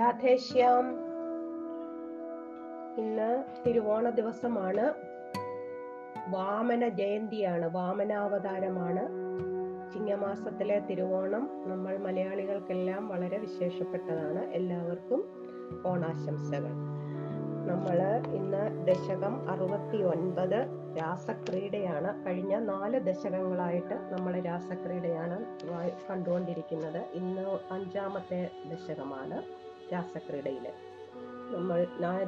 [0.00, 0.98] രാധേശ്യാം
[2.98, 4.92] ഇന്ന് തിരുവോണ ദിവസമാണ്.
[6.28, 9.08] വാമന ജയന്തിയാണ് വാമനാവതാരമാണ്.
[9.92, 14.44] ചിങ്ങമാസത്തിലെ തിരുവോണം നമ്മൾ മലയാളികൾക്കെല്ലാം വളരെ വിശേഷപ്പെട്ടതാണ്.
[14.44, 15.24] എല്ലാവർക്കും
[15.86, 16.72] ഓണാശംസകൾ.
[17.66, 20.66] നമ്മൾ ഇന്ന് ദശകം അറുപത്തി ഒൻപത്
[21.02, 22.26] രാസക്രീഡയാണ്.
[22.26, 25.44] കഴിഞ്ഞ നാല് ദശകങ്ങളായിട്ട് നമ്മൾ രാസക്രീഡയാണ്
[26.10, 27.04] കണ്ടുകൊണ്ടിരിക്കുന്നത്.
[27.12, 29.69] ഇന്ന് അഞ്ചാമത്തെ ദശകമാണ്.
[29.92, 30.66] രാസക്രീഡയിൽ
[31.54, 31.78] നമ്മൾ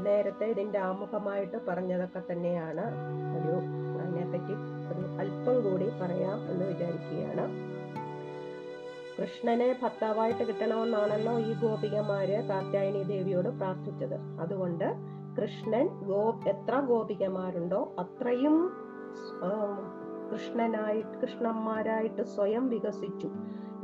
[0.06, 2.84] നേരത്തെ ഇതിന്റെ ആമുഖമായിട്ട് പറഞ്ഞതൊക്കെ തന്നെയാണ്.
[3.36, 3.54] ഒരു
[4.02, 4.54] അതിനെപ്പറ്റി
[4.90, 7.44] ഒരു അല്പം കൂടി പറയാം എന്ന് വിചാരിക്കുകയാണ്.
[9.16, 14.16] കൃഷ്ണനെ ഭർത്താവായിട്ട് കിട്ടണമെന്നാണല്ലോ ഈ ഗോപികമാര് കാർത്യായനി ദേവിയോട് പ്രാർത്ഥിച്ചത്.
[14.40, 14.86] അതുകൊണ്ട്
[15.36, 18.56] കൃഷ്ണൻ ഗോ എത്ര ഗോപികമാരുണ്ടോ അത്രയും
[20.32, 23.30] കൃഷ്ണനായി കൃഷ്ണന്മാരായിട്ട് സ്വയം വികസിച്ചു.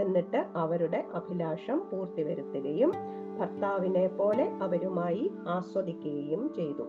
[0.02, 2.92] എന്നിട്ട് അവരുടെ അഭിലാഷം പൂർത്തി വരുത്തുകയും
[3.38, 6.82] ഭർത്താവിനെ പോലെ അവരുമായി ആസ്വദിക്കുകയും ചെയ്തു.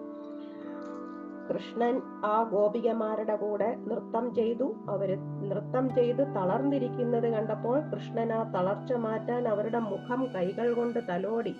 [1.54, 4.74] കൃഷ്ണൻ ആ ഗോപികമാരുടെ കൂടെ നൃത്തം ചെയ്തു.
[4.90, 5.18] അവർ
[5.50, 11.56] നൃത്തം ചെയ്ത് തളർന്നിരിക്കുന്നത് കണ്ടപ്പോൾ കൃഷ്ണൻ ആ തളർച്ച മാറ്റാൻ അവരുടെ മുഖം കൈകൾ കൊണ്ട് തലോടി.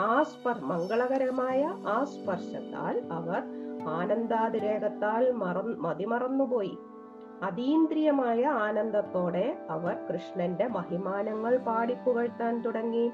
[0.00, 3.42] ആ സ്പർ മംഗളകരമായ ആ സ്പർശത്താൽ അവർ
[3.88, 6.78] ആനന്ദാതിരേകത്താൽ മറ മതിമറന്നുപോയി.
[7.42, 13.10] അതീന്ദ്രിയമായ ആനന്ദത്തോടെ അവർ കൃഷ്ണന്റെ മഹിമാനങ്ങൾ പാടിപ്പുകഴ്ത്താൻ തുടങ്ങി.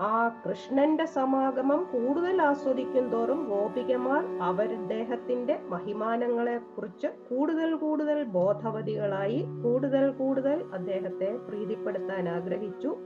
[0.00, 10.10] ആ കൃഷ്ണന്റെ സമാഗമം കൂടുതൽ ആസ്വദിക്കും തോറും ഗോപികമാർ അവർ അദ്ദേഹത്തിന്റെ മഹിമാനങ്ങളെ കുറിച്ച് കൂടുതൽ കൂടുതൽ ബോധവതികളായി കൂടുതൽ
[10.10, 12.96] കൂടുതൽ അദ്ദേഹത്തെ പ്രീതിപ്പെടുത്താൻ ആഗ്രഹിച്ചു.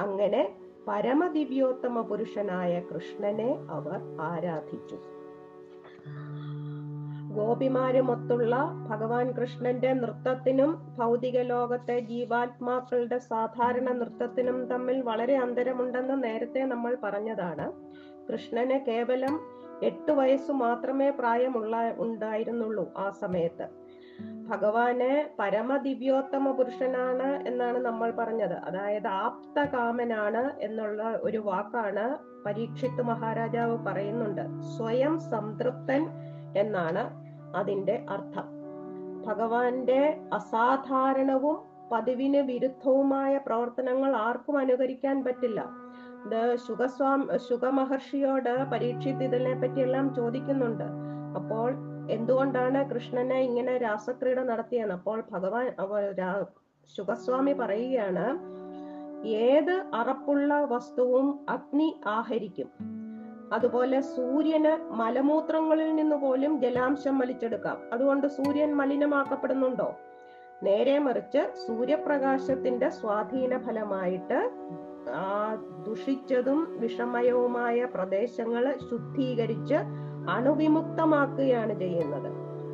[0.00, 0.54] അങ്ങനെ
[0.88, 4.98] പരമദിവ്യോത്തമ പുരുഷനായ കൃഷ്ണനെ അവർ ആരാധിച്ചു.
[7.30, 8.56] ഗോപിമാരുമൊത്തുള്ള
[8.90, 17.72] ഭഗവാൻ കൃഷ്ണന്റെ നൃത്തത്തിനും ഭൗതിക ലോകത്തെ ജീവാത്മാക്കളുടെ സാധാരണ നൃത്തത്തിനും തമ്മിൽ വളരെ അന്തരമുണ്ടെന്ന് നേരത്തെ നമ്മൾ പറഞ്ഞതാണ്.
[18.32, 19.40] കൃഷ്ണന് കേവലം
[19.82, 23.66] എട്ട് വയസ്സ് മാത്രമേ പ്രായമുള്ള ഉണ്ടായിരുന്നുള്ളൂ ആ സമയത്ത്.
[24.48, 28.52] ഭഗവാന് പരമദിവ്യോത്തമ പുരുഷനാണ് എന്നാണ് നമ്മൾ പറഞ്ഞത്.
[28.52, 32.06] അതായത് ആപ്തകാമനാണ് എന്നുള്ള ഒരു വാക്കാണ്
[32.46, 34.42] പരീക്ഷിത് മഹാരാജാവ് പറയുന്നുണ്ട്.
[34.76, 38.60] സ്വയം സംതൃപ്തൻ എന്നാണ് അതിന്റെ അർത്ഥം.
[39.26, 45.68] ഭഗവാന്റെ അസാധാരണവും പതിവിന് വിരുദ്ധവുമായ പ്രവർത്തനങ്ങൾ ആർക്കും അനുകരിക്കാൻ പറ്റില്ല.
[46.24, 50.84] ഇത് ശുഗസ്വാം ശുഗമഹർഷിയോട് പരീക്ഷിത് ഇതിനെ പറ്റിയെല്ലാം ചോദിക്കുന്നുണ്ട്.
[51.36, 51.74] അപ്പോൾ
[52.10, 54.94] എന്തുകൊണ്ടാണ് കൃഷ്ണനെ ഇങ്ങനെ രാസക്രീഡ നടത്തിയെന്ന്?
[54.94, 55.74] അപ്പോൾ ഭഗവാൻ
[56.96, 58.50] സുഖസ്വാമി പറയുകയാണ്
[59.26, 62.66] ഏത് അറപ്പുള്ള വസ്തുവും അഗ്നി ആഹരിക്കും.
[63.52, 67.78] അതുപോലെ സൂര്യന് മലമൂത്രങ്ങളിൽ നിന്ന് പോലും ജലാംശം വലിച്ചെടുക്കാം.
[67.92, 69.96] അതുകൊണ്ട് സൂര്യൻ മലിനമാക്കപ്പെടുന്നുണ്ടോ?
[70.62, 74.50] നേരെ മറിച്ച് സൂര്യപ്രകാശത്തിന്റെ സ്വാധീന ഫലമായിട്ട്
[75.10, 75.54] ആ
[75.86, 79.74] ദുഷിച്ചതും വിഷമയവുമായ പ്രദേശങ്ങൾ ശുദ്ധീകരിച്ച്
[80.30, 82.32] അണുവിമുക്തമാക്കുകയാണ് ചെയ്യുന്നത്.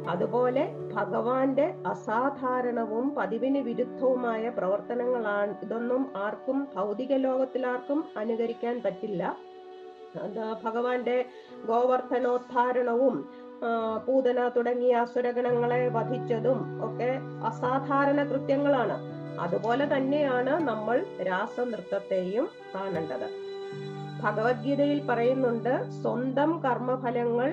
[0.08, 9.36] അതുപോലെ ഭഗവാന്റെ അസാധാരണവും പതിവിന് വിരുദ്ധവുമായ പ്രവർത്തനങ്ങളാണ് ഇതൊന്നും ആർക്കും ഭൗതിക ലോകത്തിലാർക്കും അനുകരിക്കാൻ പറ്റില്ല.
[10.64, 11.16] ഭഗവാന്റെ
[11.66, 13.16] ഗോവർദ്ധനോദ്ധാരണവും
[14.06, 17.10] പൂതന തുടങ്ങിയ അസുരഗണങ്ങളെ വധിച്ചതും ഒക്കെ
[17.50, 18.96] അസാധാരണ കൃത്യങ്ങളാണ്.
[19.40, 20.96] അതുപോലെ തന്നെയാണ് നമ്മൾ
[21.28, 23.28] രാസനൃത്തത്തെയും കാണേണ്ടത്.
[24.22, 25.72] ഭഗവത്ഗീതയിൽ പറയുന്നുണ്ട്
[26.02, 27.50] സ്വന്തം കർമ്മഫലങ്ങൾ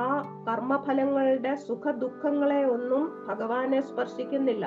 [0.00, 0.02] ആ
[0.48, 4.66] കർമ്മഫലങ്ങളുടെ സുഖ ദുഃഖങ്ങളെ ഒന്നും ഭഗവാനെ സ്പർശിക്കുന്നില്ല.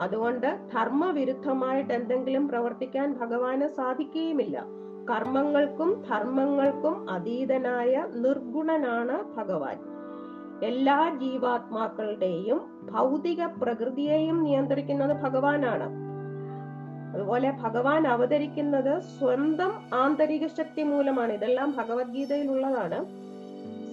[0.00, 4.58] അതുകൊണ്ട് ധർമ്മവിരുദ്ധമായിട്ട് എന്തെങ്കിലും പ്രവർത്തിക്കാൻ ഭഗവാന് സാധിക്കുകയുമില്ല.
[5.08, 9.78] കർമ്മങ്ങൾക്കും ധർമ്മങ്ങൾക്കും അതീതനായ നിർഗുണനാണ് ഭഗവാൻ.
[10.64, 16.10] എല്ലാ ജീവാത്മാക്കളുടെയും ഭൗതിക പ്രകൃതിയെയും നിയന്ത്രിക്കുന്നത് ഭഗവാനാണ്.
[17.14, 21.32] അതുപോലെ ഭഗവാൻ അവതരിക്കുന്നത് സ്വന്തം ആന്തരിക ശക്തി മൂലമാണ്.
[21.32, 23.00] ഇതെല്ലാം ഭഗവത്ഗീതയിലുള്ളതാണ്.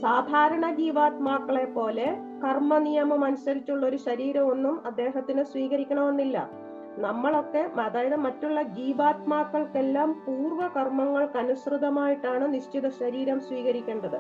[0.02, 6.67] സാധാരണ ജീവാത്മാക്കളെ പോലെ കർമ്മ നിയമം അനുസരിച്ചുള്ള ഒരു ശരീരമൊന്നും അദ്ദേഹത്തിന് സ്വീകരിക്കണമെന്നില്ല.
[6.98, 14.20] നമ്മളൊക്കെ അതായത് മറ്റുള്ള ജീവാത്മാക്കൾക്കെല്ലാം പൂർവ കർമ്മങ്ങൾക്കനുസൃതമായിട്ടാണ് നിശ്ചിത ശരീരം സ്വീകരിക്കേണ്ടത്.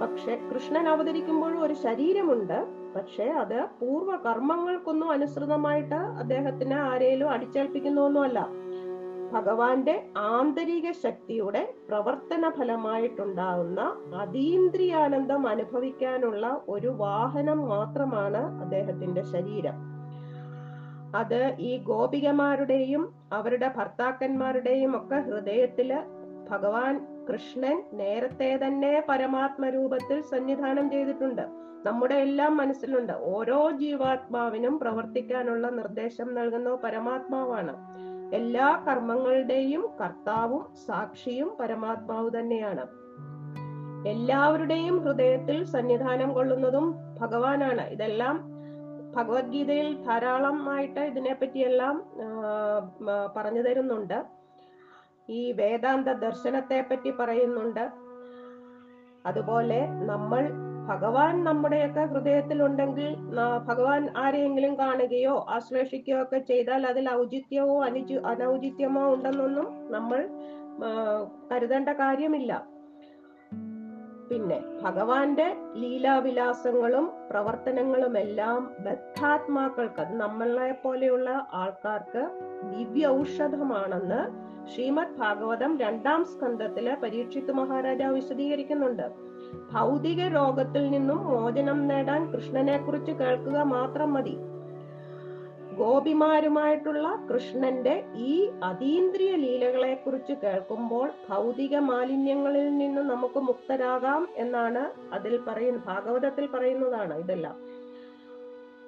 [0.00, 2.66] പക്ഷെ കൃഷ്ണൻ അവതരിക്കുമ്പോഴും ഒരു ശരീരമുണ്ട്.
[2.96, 8.48] പക്ഷെ അത് പൂർവ കർമ്മങ്ങൾക്കൊന്നും അനുസൃതമായിട്ട് അദ്ദേഹത്തിന് ആരെയും അടിച്ചേൽപ്പിക്കുന്നൊന്നുമല്ല.
[9.32, 13.80] ഭഗവാന്റെ ആന്തരിക ശക്തിയുടെ പ്രവർത്തന ഫലമായിട്ടുണ്ടാകുന്ന
[14.14, 19.91] അതീന്ദ്രിയാനന്ദം അനുഭവിക്കാനുള്ള ഒരു വാഹനം മാത്രമാണ് അദ്ദേഹത്തിന്റെ ശരീരം.
[21.14, 25.98] അത് ഈ ഗോപികമാരുടെയും അവരുടെ ഭർത്താക്കന്മാരുടെയും ഒക്കെ ഹൃദയത്തിൽ
[26.50, 31.42] ഭഗവാൻ കൃഷ്ണൻ നേരത്തെ തന്നെ പരമാത്മരൂപത്തിൽ സന്നിധാനം ചെയ്തിട്ടുണ്ട്.
[31.86, 33.12] നമ്മുടെ എല്ലാം മനസ്സിലുണ്ട്.
[33.12, 37.76] ഓരോ ജീവാത്മാവിനും പ്രവർത്തിക്കാനുള്ള നിർദ്ദേശം നൽകുന്ന പരമാത്മാവാണ്.
[38.34, 42.86] എല്ലാ കർമ്മങ്ങളുടെയും കർത്താവും സാക്ഷിയും പരമാത്മാവ് തന്നെയാണ്.
[44.08, 47.82] എല്ലാവരുടെയും ഹൃദയത്തിൽ സന്നിധാനം കൊള്ളുന്നതും ഭഗവാനാണ്.
[47.82, 48.51] ഇതെല്ലാം
[49.16, 51.96] ഭഗവത്ഗീതയിൽ ധാരാളമായിട്ട് ഇതിനെപ്പറ്റിയെല്ലാം
[53.36, 54.18] പറഞ്ഞു തരുന്നുണ്ട്.
[55.30, 57.84] ഈ വേദാന്ത ദർശനത്തെ പറ്റി പറയുന്നുണ്ട്.
[59.26, 59.80] അതുപോലെ
[60.10, 60.42] നമ്മൾ
[60.88, 63.10] ഭഗവാൻ നമ്മുടെയൊക്കെ ഹൃദയത്തിലുണ്ടെങ്കിൽ
[63.68, 70.20] ഭഗവാൻ ആരെയെങ്കിലും കാണുകയോ ആശ്ലേഷിക്കുകയോ ഒക്കെ ചെയ്താൽ അതിൽ ഔചിത്യമോ അനുചി അനൗചിത്യമോ ഉണ്ടെന്നൊന്നും നമ്മൾ
[71.52, 72.52] കരുതേണ്ട കാര്യമില്ല.
[74.32, 82.22] പിന്നെ ഭഗവാന്റെ ലീലാവിലാസങ്ങളും പ്രവർത്തനങ്ങളും എല്ലാം ബദ്ധാത്മാക്കൾക്ക് അത് നമ്മളെ പോലെയുള്ള ആൾക്കാർക്ക്
[82.76, 84.20] ദിവ്യ ഔഷധമാണെന്ന്
[84.68, 89.10] ശ്രീമദ് ഭാഗവതം രണ്ടാം സ്കന്ധത്തിൽ പരീക്ഷിത് മഹാരാജാവ് വിശദീകരിക്കുന്നുണ്ട്.
[89.72, 94.38] ഭൗതിക രോഗത്തിൽ നിന്നും മോചനം നേടാൻ കൃഷ്ണനെ കുറിച്ച് കേൾക്കുക മാത്രം മതി.
[95.78, 105.82] ഗോപിമാരുമായിട്ടുള്ള കൃഷ്ണന്റെ ഈ അതീന്ദ്രിയ ലീലകളെ കുറിച്ച് കേൾക്കുമ്പോൾ ഭൗതിക മാലിന്യങ്ങളിൽ നിന്ന് നമുക്ക് മുക്തരാകാം എന്നാണ് അതിൽ പറയുന്ന
[105.86, 107.56] ഭാഗവതത്തിൽ പറയുന്നതാണ് ഇതെല്ലാം.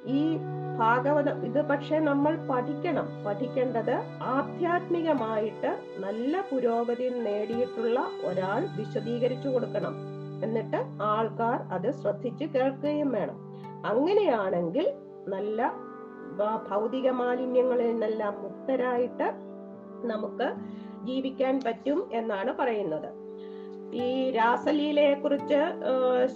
[0.07, 0.37] ഈ
[0.79, 3.09] ഭാഗവതം ഇത് പക്ഷെ നമ്മൾ പഠിക്കണം.
[3.27, 9.95] പഠിക്കേണ്ടത് ആധ്യാത്മികമായിട്ട് നല്ല പുരോഗതി നേടിയിട്ടുള്ള ഒരാൾ വിശദീകരിച്ചു കൊടുക്കണം.
[10.45, 13.37] എന്നിട്ട് ആൾക്കാർ അത് ശ്രദ്ധിച്ച് കേൾക്കുകയും വേണം.
[13.87, 14.93] അങ്ങനെയാണെങ്കിൽ
[15.29, 15.84] നല്ല
[16.71, 19.29] ഭൗതിക മാലിന്യങ്ങളിൽ നിന്നെല്ലാം മുക്തരായിട്ട്
[20.07, 20.55] നമുക്ക്
[21.07, 23.25] ജീവിക്കാൻ പറ്റും എന്നാണ് പറയുന്നത്.
[23.95, 25.61] ഈ രാസലീലയെ കുറിച്ച്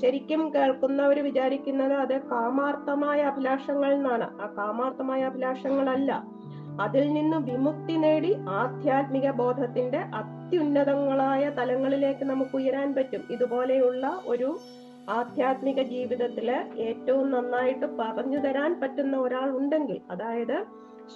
[0.03, 4.41] ശരിക്കും കേൾക്കുന്നവർ വിചാരിക്കുന്നത് അത് കാമാർത്ഥമായ അഭിലാഷങ്ങൾ എന്നാണ്.
[4.41, 6.25] ആ കാമാർത്ഥമായ അഭിലാഷങ്ങളല്ല.
[6.81, 13.23] അതിൽ നിന്ന് വിമുക്തി നേടി ആധ്യാത്മിക ബോധത്തിന്റെ അത്യുന്നതങ്ങളായ തലങ്ങളിലേക്ക് നമുക്ക് ഉയരാൻ പറ്റും.
[13.31, 14.59] ഇതുപോലെയുള്ള ഒരു
[15.09, 20.65] ആധ്യാത്മിക ജീവിതത്തിൽ ഏറ്റവും നന്നായിട്ട് പറഞ്ഞു തരാൻ പറ്റുന്ന ഒരാൾ ഉണ്ടെങ്കിൽ അതായത്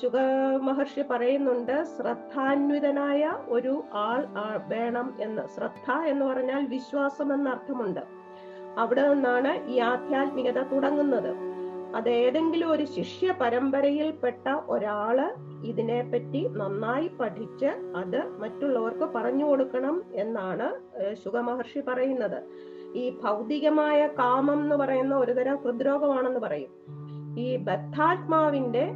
[0.02, 0.16] ശുഗ
[0.62, 4.26] മഹർഷി പറയുന്നുണ്ട് ശ്രദ്ധാന്വിതനായ ഒരു ആൾ
[4.68, 5.42] വേണം എന്ന്.
[5.56, 8.00] ശ്രദ്ധ എന്ന് പറഞ്ഞാൽ വിശ്വാസം എന്ന അർത്ഥമുണ്ട്.
[8.78, 11.32] അവിടെ നിന്നാണ് ഈ ആധ്യാത്മികത തുടങ്ങുന്നത്.
[11.96, 15.34] അത് ഏതെങ്കിലും ഒരു ശിഷ്യ പരമ്പരയിൽപ്പെട്ട ഒരാൾ
[15.64, 22.71] ഇതിനെപ്പറ്റി നന്നായി പഠിച്ച് അത് മറ്റുള്ളവർക്ക് പറഞ്ഞു കൊടുക്കണം എന്നാണ് ഏഹ് ശുഗ മഹർഷി പറയുന്നത്.
[22.94, 26.70] ഈ ഭൗതികമായ കാമം എന്ന് പറയുന്ന ഒരുതരം ഹൃദ്രോഗമാണെന്ന് പറയും.
[27.38, 28.90] ഈ ബദ്ധാത്മാവിന്റെ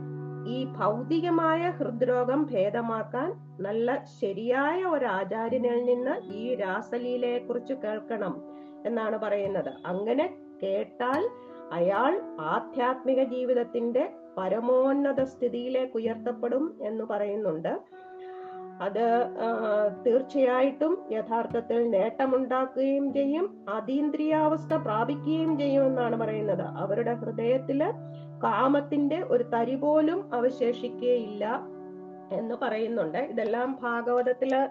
[0.46, 8.43] ഈ ഭൗതികമായ ഹൃദ്രോഗം ഭേദമാക്കാൻ നല്ല ശരിയായ ഒരു ആചാര്യനിൽ നിന്ന് ഈ രാസലീലയെ കുറിച്ച് കേൾക്കണം
[8.87, 9.72] എന്നാണ് പറയുന്നത്.
[9.87, 11.28] അങ്ങനെ കേട്ടാൽ
[11.72, 17.78] അയാൾ ആധ്യാത്മിക ജീവിതത്തിന്റെ പരമോന്നത സ്ഥിതിയിലേക്ക് ഉയർത്തപ്പെടും എന്ന് പറയുന്നുണ്ട്.
[18.81, 19.31] അത്
[20.06, 26.62] തീർച്ചയായിട്ടും യഥാർത്ഥത്തിൽ നേട്ടമുണ്ടാക്കുകയും ചെയ്യും അതീന്ദ്രിയാവസ്ഥ പ്രാപിക്കുകയും ചെയ്യും എന്നാണ് പറയുന്നത്.
[26.62, 27.82] അവരുടെ ഹൃദയത്തിൽ
[28.44, 31.61] കാമത്തിന്റെ ഒരു തരി പോലും അവശേഷിക്കുകയില്ല
[32.32, 33.19] എന്ന് പറയുന്നുണ്ട്.
[33.19, 34.69] ഇതെല്ലാം ഭാഗവതത്തിൽ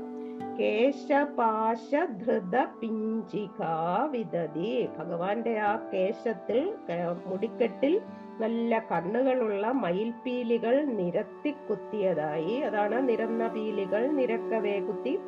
[0.59, 3.61] കേശപാശ ധൃത പിഞ്ചിക
[4.11, 6.73] വിദതി ഭഗവാന്റെ ആ കേശത്തിൽ
[7.25, 8.01] മുടിക്കെട്ടിൽ
[8.39, 15.19] നല്ല കണ്ണുകളുള്ള മയിൽപീലികൾ നിരത്തി കുത്തിയതായി അതാണ് നിരന്ന പീലികൾ നിരക്കവേ കുത്തി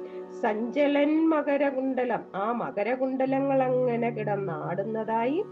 [0.41, 5.43] സഞ്ചലൻ മകരകുണ്ടലം ആ മകരകുണ്ടലങ്ങൾ അങ്ങനെ കിടന്നാടുന്നതായി.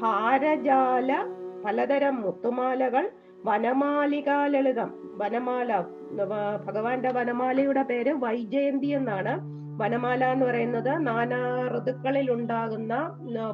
[0.00, 1.24] ഹാരജാല
[1.64, 3.10] പലതരം മുത്തുമാലകൾ
[3.44, 4.90] വനമാലികാ ലളിതം
[5.20, 5.70] വനമാല
[6.66, 9.32] ഭഗവാന്റെ വനമാലയുടെ പേര് വൈജയന്തി എന്നാണ്.
[9.80, 11.40] വനമാല എന്ന് പറയുന്നത് നാനാ
[11.76, 12.94] ഋതുക്കളിൽ ഉണ്ടാകുന്ന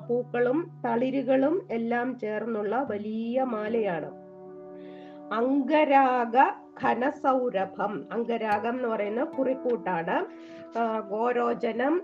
[0.09, 4.11] പൂക്കളും തളിരുകളും എല്ലാം ചേർന്നുള്ള വലിയ മാലയാണ്.
[5.35, 6.37] അംഗരാഗ
[6.85, 7.92] ഘനസൗരഭം.
[8.12, 10.16] അംഗരാഗം എന്ന് പറയുന്ന കുറിക്കൂട്ടാണ്
[11.10, 11.94] ഗോരോചനം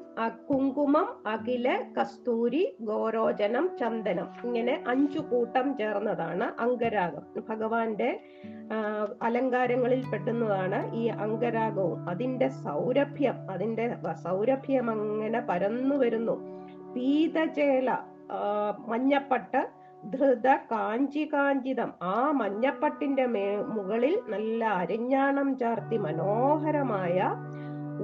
[0.48, 4.28] കുങ്കുമം അഖില കസ്തൂരി ഗോരോചനം ചന്ദനം.
[4.44, 8.10] ഇങ്ങനെ അഞ്ചു കൂട്ടം ചേർന്നതാണ് അംഗരാഗം ഭഗവാന്റെ
[9.22, 13.86] അലങ്കാരങ്ങളിൽ പെട്ടുന്നതാണ് ഈ അംഗരാഗവും അതിന്റെ സൗരഭ്യം അതിന്റെ
[14.24, 16.36] സൗരഭ്യം അങ്ങനെ പരന്നു വരുന്നു.
[16.94, 17.90] പീതചേല
[18.90, 19.60] മഞ്ഞപ്പട്ട്
[20.12, 21.90] ധൃത കാഞ്ചി കാഞ്ചിതം.
[22.02, 23.46] ആ മഞ്ഞപ്പട്ടിന്റെ മേ
[23.76, 27.18] മുകളിൽ നല്ല അരിഞ്ഞാണം ചാർത്തി മനോഹരമായ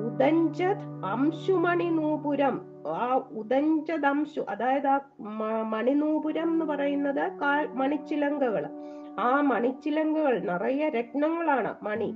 [0.04, 2.60] ഉദഞ്ചത് അംശുമണി നൂപുരം.
[2.86, 5.00] ആ ഉദഞ്ചത് അംശു അതായത് ആ
[5.62, 7.24] മണിനൂപുരം എന്ന് പറയുന്നത്
[7.74, 8.66] മണിച്ചിലങ്കകൾ.
[9.20, 12.14] ആ മണിച്ചിലങ്കകൾ നിറയെ രത്നങ്ങളാണ് മണി.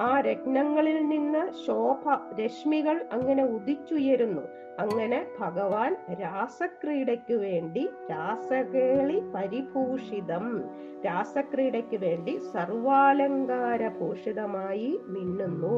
[0.00, 4.42] ആ രത്നങ്ങളിൽ നിന്ന് ശോഭ രശ്മികൾ അങ്ങനെ ഉദിച്ചുയരുന്നു.
[4.78, 10.64] അങ്ങനെ ഭഗവാൻ രാസക്രീഡയ്ക്ക് വേണ്ടി രാസകേളി പരിഭൂഷിതം.
[11.06, 15.76] രാസക്രീഡയ്ക്ക് വേണ്ടി സർവാലങ്കാര ഭൂഷിതമായി മിന്നുന്നു.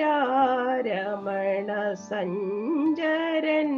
[0.04, 1.70] ഇന്ദിരാരമണ
[2.06, 3.70] സഞ്ചരൻ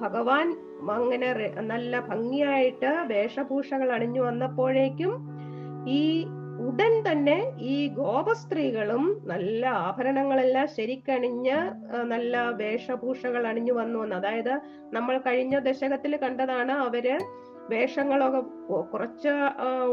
[0.00, 0.48] ഭഗവാൻ
[0.92, 1.28] അങ്ങനെ
[1.64, 5.12] നല്ല ഭംഗിയായിട്ട് വേഷഭൂഷകൾ അണിഞ്ഞു വന്നപ്പോഴേക്കും
[5.92, 6.00] ഈ
[6.64, 7.36] ഉടൻ തന്നെ
[7.72, 11.56] ഈ ഗോപസ്ത്രീകളും നല്ല ആഭരണങ്ങളെല്ലാം ശരിക്കണിഞ്ഞ്
[12.12, 14.16] നല്ല വേഷഭൂഷകൾ അണിഞ്ഞു വന്നു എന്ന്.
[14.16, 14.54] അതായത്
[14.96, 17.06] നമ്മൾ കഴിഞ്ഞ ദശകത്തിൽ കണ്ടതാണ് അവർ
[17.70, 18.40] വേഷങ്ങളൊക്കെ
[18.92, 19.32] കുറച്ച്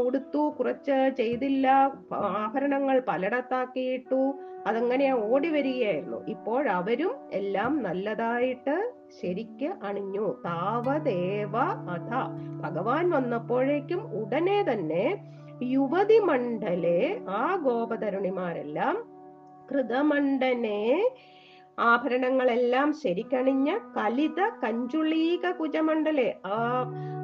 [0.06, 1.66] ഉടുത്തു കുറച്ച് ചെയ്തില്ല
[2.38, 4.22] ആഭരണങ്ങൾ പലയിടത്താക്കിയിട്ടു
[4.66, 6.18] അതങ്ങനെ ഓടി വരികയായിരുന്നു.
[6.28, 8.74] ഇപ്പോൾ അവരും എല്ലാം നല്ലതായിട്ട്
[9.20, 10.26] ശരിക്ക് അണിഞ്ഞു.
[10.46, 11.54] താവദേവ
[11.94, 12.10] അഥ.
[12.64, 15.04] ഭഗവാൻ വന്നപ്പോഴേക്കും ഉടനെ തന്നെ
[15.68, 16.98] യുവതി മണ്ഡലെ
[17.28, 18.96] ആ ഗോപതരുണിമാരെല്ലാം
[19.70, 20.80] കൃതമണ്ഡനെ
[21.78, 26.56] ആഭരണങ്ങളെല്ലാം ശരിക്കണിഞ്ഞ കലിത കഞ്ചുളീക കുജമണ്ഡലെ ആ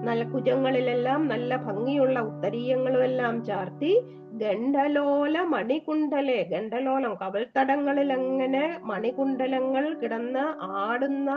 [0.02, 3.93] നല്ല കുജങ്ങളിലെല്ലാം നല്ല ഭംഗിയുള്ള ഉത്തരീയങ്ങളും എല്ലാം ചാർത്തി
[4.33, 11.31] ഗണ്ഡലോല മണികുണ്ടലെ ഗണ്ഡലോലം കവൽത്തടങ്ങളിൽ അങ്ങനെ മണികുണ്ടലങ്ങൾ കിടന്ന് ആടുന്ന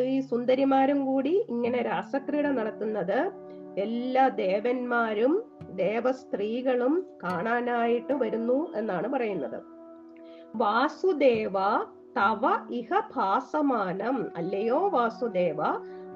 [0.00, 3.32] ഈ സുന്ദരിമാരും കൂടി ഇങ്ങനെ രാസക്രീഡ നടത്തുന്നത്.
[3.78, 9.62] എല്ലാ ദേവന്മാരും ദേവസ്ത്രീകളും കാണാനായിട്ട് വരുന്നു എന്നാണ് പറയുന്നത്.
[10.56, 11.52] വാസുദേവ
[12.16, 14.32] തവ ഇഹ ഭാസമാനം.
[14.36, 15.62] അല്ലയോ വാസുദേവ?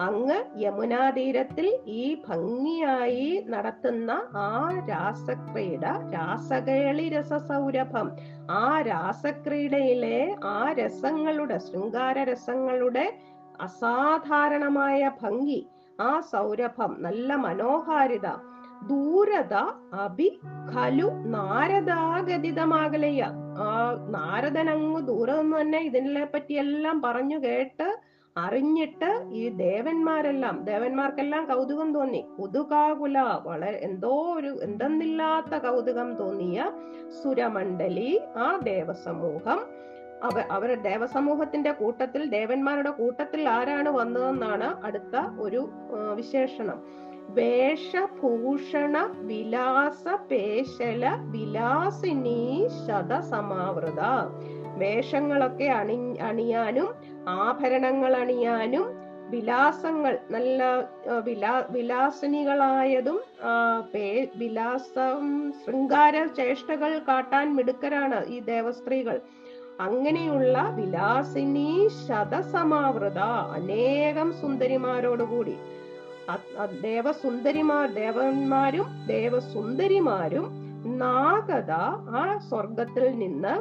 [0.01, 8.11] അങ്ങ് യമുനാതീരത്തിൽ ഈ ഭംഗിയായി നടത്തുന്ന ആ രാസക്രീഡ രാസകേളി രസസൗരഭം
[8.51, 13.19] ആ രാസക്രീഡയിലെ ആ രസങ്ങളുടെ ശൃംഗാര രസങ്ങളുടെ
[13.61, 15.67] അസാധാരണമായ ഭംഗി
[16.01, 18.29] ആ സൗരഭം നല്ല മനോഹാരിത
[18.83, 19.55] ദൂരത
[19.93, 20.41] അഭി
[20.75, 23.21] ഖലു നാരദാഗതിതമാകലയ
[23.59, 23.71] ആ
[24.09, 27.99] നാരദനങ്ങ് ദൂരെ നിന്ന് തന്നെ ഇതിനെ പറ്റിയെല്ലാം പറഞ്ഞു കേട്ട്
[28.37, 32.25] അറിഞ്ഞിട്ട് ഈ ദേവന്മാരെല്ലാം ദേവന്മാർക്കെല്ലാം കൗതുകം തോന്നി.
[32.37, 36.59] കുതുകാകുല വളരെ എന്തോ ഒരു എന്തെന്നില്ലാത്ത കൗതുകം തോന്നിയ
[37.23, 39.61] സുരമണ്ഡലി ആ ദേവസമൂഹം
[40.25, 45.63] അവ അവരുടെ ദേവസമൂഹത്തിന്റെ കൂട്ടത്തിൽ ദേവന്മാരുടെ കൂട്ടത്തിൽ ആരാണ് വന്നതെന്നാണ് അടുത്ത ഒരു
[46.19, 46.79] വിശേഷണം.
[47.39, 48.97] വേഷഭൂഷണ
[49.31, 51.05] വിലാസ പേശല
[51.35, 52.43] വിലാസിനി
[52.83, 54.03] ശതസമാവൃത.
[54.83, 56.89] വേഷങ്ങളൊക്കെ അണി അണിയാനും
[57.45, 58.87] ആഭരണങ്ങൾ അണിയാനും
[59.31, 60.63] വിലാസങ്ങൾ നല്ല
[61.29, 63.19] വിലാ വിലാസിനികളായതും
[64.43, 65.25] വിലാസം
[65.63, 69.19] ശൃംഗാര ചേഷ്ടകൾ കാട്ടാൻ മിടുക്കരാണ് ഈ ദേവസ്ത്രീകൾ.
[69.81, 73.19] അങ്ങനെയുള്ള വിലാസിനി ശതസമാവൃത
[73.57, 75.57] അനേകം സുന്ദരിമാരോടുകൂടി.
[76.81, 80.47] ദേവസുന്ദരിമാർ ദേവന്മാരും ദേവസുന്ദരിമാരും
[80.85, 81.73] നാഗത
[82.21, 83.55] ആ സ്വർഗത്തിൽ നിന്ന്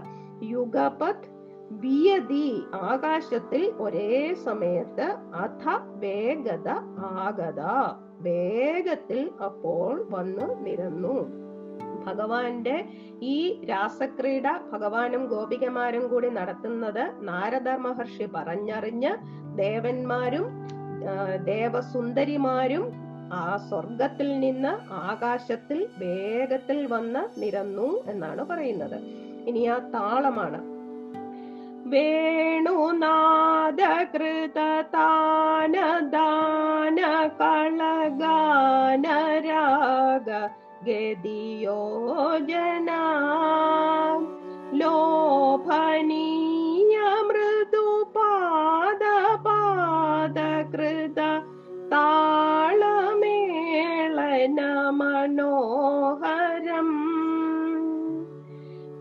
[0.52, 1.28] യുഗപത്
[1.72, 5.08] വിയതി ആകാശത്തിൽ ഒരേ സമയത്ത്
[5.44, 5.64] അഥ
[5.96, 7.62] വേഗത ആഗത.
[8.20, 11.45] വേഗത്തിൽ അപ്പോൾ വന്ന് നിരന്നു.
[12.06, 12.86] ഭഗവാന്റെ
[13.22, 19.12] ഈ രാസക്രീഡ ഭഗവാനും ഗോപികമാരും കൂടി നടത്തുന്നത് നാരദ മഹർഷി പറഞ്ഞറിഞ്ഞ്
[19.58, 20.66] ദേവന്മാരും
[21.44, 29.00] ദേവസുന്ദരിമാരും ആ സ്വർഗത്തിൽ നിന്ന് ആകാശത്തിൽ വേഗത്തിൽ വന്ന് നിരന്നു എന്നാണ് പറയുന്നത്.
[29.48, 30.76] ഇനി ആ താളമാണ്.
[31.88, 34.60] വേണുനാദകൃത
[34.94, 37.00] താനദാന
[40.88, 41.76] गदियोजना
[44.80, 48.00] लोभनीय मृदुपादपादकृत
[51.94, 53.00] ताळमेळन
[55.00, 56.94] मनोहरम्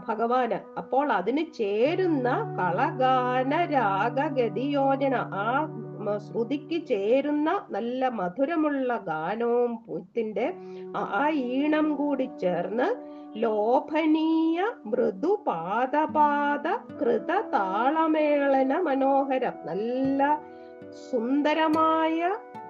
[0.07, 0.57] ഭഗവാന്.
[0.81, 5.51] അപ്പോൾ അതിന് ചേരുന്ന കളഗാന രാഗഗതിയോജന ആ
[6.25, 10.45] ശ്രുതിക്ക് ചേരുന്ന നല്ല മധുരമുള്ള ഗാനവും പൂത്തിന്റെ
[11.01, 12.87] ആ ഈണം കൂടി ചേർന്ന്
[13.43, 14.59] ലോഭനീയ
[14.91, 16.67] മൃദു പാദപാദ
[16.99, 19.57] കൃത താളമേളന മനോഹരം.
[19.69, 20.29] നല്ല
[21.09, 22.19] സുന്ദരമായ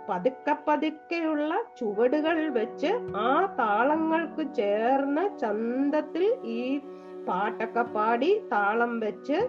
[0.10, 6.80] പതുക്കെ പതുക്കെയുള്ള ചുവടുകൾ വെച്ച് ആ താളങ്ങൾക്ക് ചേർന്ന ചന്തത്തിൽ ഈ
[7.28, 9.40] പാട്ടൊക്കെ പാടി താളം വെച്ച്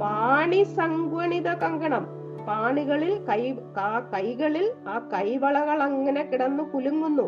[0.00, 2.04] പാണി സംഗണിത കങ്കണം.
[2.46, 3.42] പാണികളിൽ കൈ
[4.14, 7.26] കൈകളിൽ ആ കൈവളകൾ അങ്ങനെ കിടന്നു കുലുങ്ങുന്നു.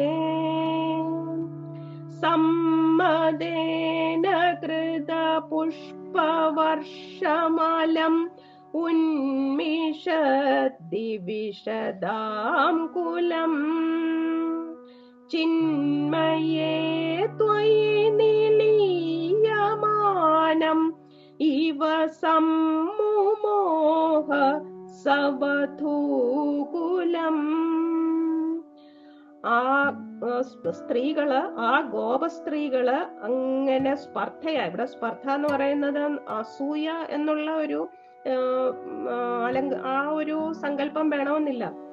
[2.20, 4.26] സമ്മദേന
[4.62, 8.24] കൃത പുഷ്പവർഷമലം
[8.74, 13.64] ഉന്മിഷദ്ദി വിശദാം കുലം.
[15.30, 16.76] ചിന്മയേ
[17.26, 20.94] ത്വയി നിലീയമാനം
[21.40, 24.28] ഇവ സമ്മുമോഹ
[25.04, 25.88] സവധൂകുലം.
[29.46, 29.90] ആ
[31.58, 32.90] ആ, ഗോപ സ്ത്രീകൾ
[33.22, 34.66] അങ്ങനെ സ്പർദ്ധയാ.
[34.66, 37.88] ഇവിടെ സ്പർദ്ധ എന്ന് പറയുന്നത് അസൂയ എന്നുള്ള ഒരു
[39.46, 41.83] അലങ്ക ആ ഒരു സങ്കല്പം വേണമെന്നില്ല.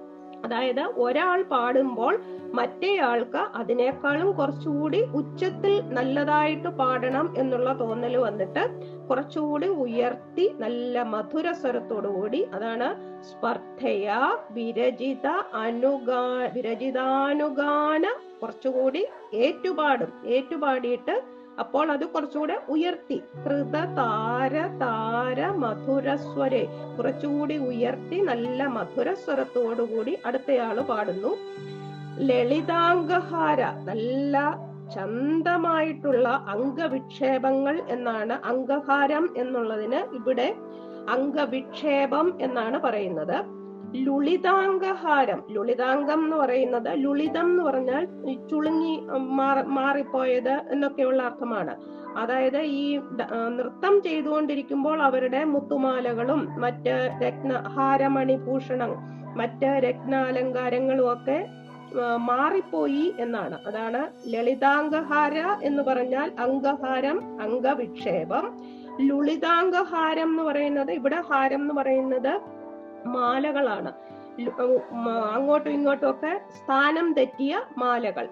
[0.44, 2.14] അതായത് ഒരാൾ പാടുമ്പോൾ
[2.54, 8.64] മറ്റേയാൾക്ക് അതിനേക്കാളും കുറച്ചുകൂടി ഉച്ചത്തിൽ നല്ലതായിട്ട് പാടണം എന്നുള്ള തോന്നൽ വന്നിട്ട്
[9.10, 12.90] കുറച്ചുകൂടി ഉയർത്തി നല്ല മധുര സ്വരത്തോടുകൂടി അതാണ്
[13.24, 14.18] സ്പർദ്ധയ
[14.52, 16.24] വിരചിത അനുഗാ
[16.54, 18.06] വിരചിതാനുഗാന
[18.42, 20.12] കുറച്ചുകൂടി ഏറ്റുപാടും.
[20.26, 21.16] ഏറ്റുപാടിയിട്ട്
[21.60, 23.24] അപ്പോൾ അത് കുറച്ചുകൂടെ ഉയർത്തി.
[23.46, 31.38] കൃത താര താര മധുരസ്വരെ കുറച്ചുകൂടി ഉയർത്തി നല്ല മധുരസ്വരത്തോടുകൂടി അടുത്തയാൾ പാടുന്നു.
[32.18, 33.62] ലളിതാംഗഹാര.
[33.64, 34.38] നല്ല
[34.96, 40.56] ചന്തമായിട്ടുള്ള അംഗവിക്ഷേപങ്ങൾ എന്നാണ് അംഗഹാരം എന്നുള്ളതിന് ഇവിടെ
[41.10, 43.61] അംഗവിക്ഷേപം എന്നാണ് പറയുന്നത്.
[43.96, 45.44] ലുളിതാംഗഹാരം.
[45.52, 48.06] ലുളിതാംഗം എന്ന് പറയുന്നത് ലുളിതം എന്ന് പറഞ്ഞാൽ
[48.50, 49.02] ചുളുങ്ങി
[49.78, 51.76] മാറിപ്പോയത് എന്നൊക്കെയുള്ള അർത്ഥമാണ്.
[52.18, 53.00] അതായത് ഈ
[53.58, 58.94] നൃത്തം ചെയ്തുകൊണ്ടിരിക്കുമ്പോൾ അവരുടെ മുത്തുമാലകളും മറ്റ് രത്ന ഹാരമണിഭൂഷണം
[59.38, 61.48] മറ്റ് രത്നാലങ്കാരങ്ങളും ഒക്കെ
[62.18, 63.60] മാറിപ്പോയി എന്നാണ്.
[63.68, 68.46] അതാണ് ലളിതാംഗഹാര എന്ന് പറഞ്ഞാൽ അംഗഹാരം അംഗവിക്ഷേപം.
[69.02, 72.42] ലുളിതാംഗഹാരം എന്ന് പറയുന്നത് ഇവിടെ ഹാരം എന്ന് പറയുന്നത്
[73.06, 73.92] മാലകളാണ്.
[75.34, 78.30] അങ്ങോട്ടും ഇങ്ങോട്ടും ഒക്കെ സ്ഥാനം തെറ്റിയ മാലകൾ.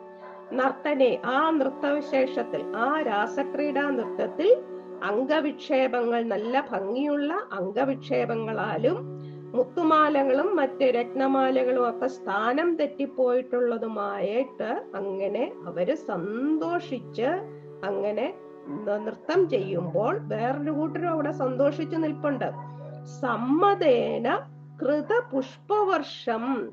[0.53, 4.63] നർത്തനെ ആ നൃത്തവിശേഷത്തിൽ ആ രാസക്രീഡാ നൃത്തത്തിൽ
[5.03, 9.19] അംഗവിക്ഷേപങ്ങൾ നല്ല ഭംഗിയുള്ള അംഗവിക്ഷേപങ്ങളാലും
[9.55, 17.41] മുത്തുമാലകളും മറ്റ് രത്നമാലകളും ഒക്കെ സ്ഥാനം തെറ്റിപ്പോയിട്ടുള്ളതുമായിട്ട് അങ്ങനെ അവർ സന്തോഷിച്ച്
[17.85, 18.33] അങ്ങനെ
[19.05, 22.51] നൃത്തം ചെയ്യുമ്പോൾ വേറൊരു കൂട്ടരും അവിടെ സന്തോഷിച്ചു നിൽപ്പുണ്ട്.
[23.21, 24.49] സമ്മതേന
[24.81, 26.71] കൃത പുഷ്പവർഷം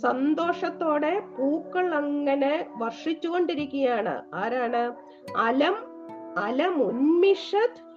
[0.00, 4.22] സന്തോഷത്തോടെ പൂക്കൾ അങ്ങനെ വർഷിച്ചുകൊണ്ടിരിക്കുകയാണ്.
[4.34, 4.94] ആരാണ്?
[5.36, 5.76] അലം
[6.38, 7.90] അലം ഉന്മിഷത്.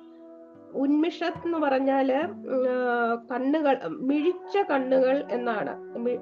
[0.75, 2.11] ഉന്മിഷത് എന്ന് പറഞ്ഞാൽ
[3.31, 5.73] കണ്ണുകൾ മിഴിച്ച കണ്ണുകൾ എന്നാണ്.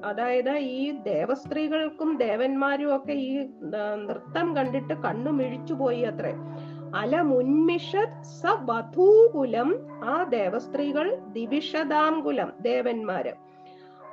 [0.06, 3.48] അതായത് ഈ ദേവസ്ത്രീകൾക്കും ദേവന്മാരും ഒക്കെ ഈ
[4.06, 6.34] നൃത്തം കണ്ടിട്ട് കണ്ണു മിഴിച്ചു പോയി അത്രേ.
[8.66, 13.34] വധൂകുലം ആ ദേവസ്ത്രീകൾ ദിവിഷദാംകുലം ദേവന്മാര്.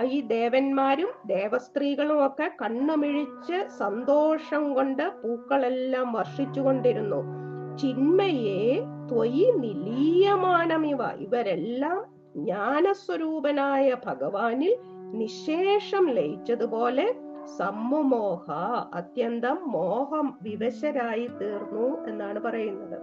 [0.05, 12.05] ഈ ദേവന്മാരും ദേവസ്ത്രീകളും ഒക്കെ കണ്ണുമിഴിച്ച് സന്തോഷം കൊണ്ട് പൂക്കളെല്ലാം വർഷിച്ചുകൊണ്ടിരുന്നു ചിന്മയെ ത്വയി നിലീയമാനമിവ ഇവരെല്ലാം
[12.37, 14.77] ജ്ഞാനസ്വരൂപനായ ഭഗവാനിൽ
[15.13, 17.15] നിശേഷം ലയിച്ചതുപോലെ
[17.57, 18.47] സമ്മുമോഹ
[18.95, 22.99] അത്യന്തം മോഹം വിവശരായി തീർന്നു എന്നാണ് പറയുന്നത്.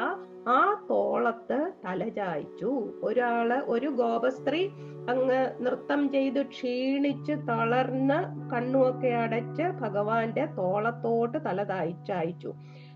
[0.48, 2.70] ആ തോളത്ത് തലചായ്ച്ചു
[3.02, 4.62] ഒരാൾ ഒരു ഗോപസ്ത്രീ
[5.08, 8.18] അങ്ങ് നൃത്തം ചെയ്ത് ക്ഷീണിച്ച് തളർന്ന്
[8.50, 12.52] കണ്ണുമൊക്കെ അടച്ച് ഭഗവാന്റെ തോളത്തോട്ട് തല തായ്ച്ചയച്ചു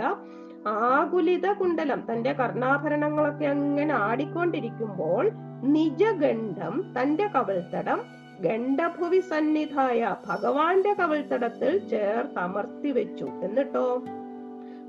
[0.67, 5.31] ആകുലിത കുണ്ടലം തന്റെ കർണാഭരണങ്ങളൊക്കെ അങ്ങനെ ആടിക്കൊണ്ടിരിക്കുമ്പോൾ
[5.63, 8.01] നിജഗണ്ഡം തന്റെ കവൽത്തടം
[8.41, 13.25] ഗണ്ഡഭുവി സന്നിധായ ഭഗവാന്റെ കവൽത്തടത്തിൽ ചേർത്തമർത്തി വെച്ചു.
[13.43, 14.03] എന്നിട്ടോ?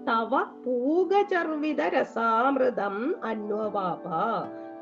[0.08, 4.06] തവ പൂഗചർവിത രസാമൃതം അന്വവാപ.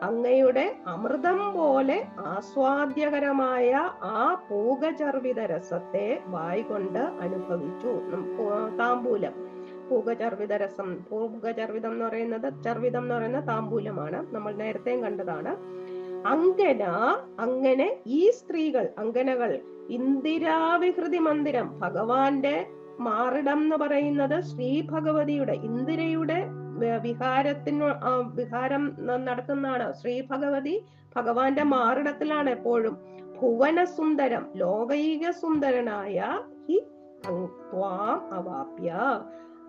[0.02, 7.88] അങ്ങയുടെ അമൃതം പോലെ ആസ്വാദ്യകരമായ ആ പൂഗചർവിത രസത്തെ വായികൊണ്ട് അനുഭവിച്ചു.
[8.76, 9.32] താമ്പൂലം.
[9.90, 10.98] പൂഗചർവിത രസം.
[11.10, 14.34] പൂഗചർവിതം എന്ന് പറയുന്നത് ചർവിതം എന്ന് പറയുന്ന താമ്പൂലമാണ്.
[14.34, 15.56] നമ്മൾ നേരത്തെയും കണ്ടതാണ്.
[16.26, 16.82] അങ്കന
[17.40, 22.66] അങ്ങനെ ഈ സ്ത്രീകൾ അങ്കനകൾ ഇന്ദിരാവിഹൃതി മന്ദിരം ഭഗവാന്റെ
[23.00, 26.44] മാറിടം എന്ന് പറയുന്നത് ശ്രീ ഭഗവതിയുടെ ഇന്ദിരയുടെ
[27.06, 27.88] വിഹാരത്തിന്
[28.38, 28.84] വിഹാരം
[29.28, 30.74] നടത്തുന്നതാണ് ശ്രീ ഭഗവതി
[31.16, 32.94] ഭഗവാന്റെ മാറിടത്തിലാണ് എപ്പോഴും.
[33.38, 36.18] ഭുവന സുന്ദരം ലോകൈക സുന്ദരനായ
[36.68, 36.76] ഹി
[37.70, 38.90] ത്വാം അവാപ്യ.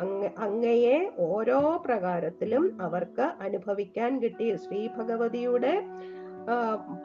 [0.04, 4.48] അങ്ങ അങ്ങയെ ഓരോ പ്രകാരത്തിലും അവർക്ക് അനുഭവിക്കാൻ കിട്ടി.
[4.66, 5.74] ശ്രീ ഭഗവതിയുടെ